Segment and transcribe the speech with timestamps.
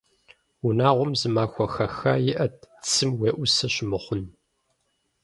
[0.65, 2.55] Унагъуэм зы махуэ хэха иӏэт
[2.87, 4.21] цым уеӏусэ щымыхъун.